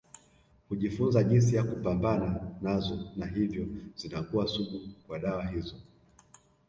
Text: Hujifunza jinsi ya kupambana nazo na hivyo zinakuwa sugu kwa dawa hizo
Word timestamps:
Hujifunza 0.69 1.23
jinsi 1.23 1.55
ya 1.55 1.63
kupambana 1.63 2.39
nazo 2.61 2.99
na 3.15 3.25
hivyo 3.25 3.67
zinakuwa 3.95 4.47
sugu 4.47 4.79
kwa 5.07 5.19
dawa 5.19 5.47
hizo 5.47 5.75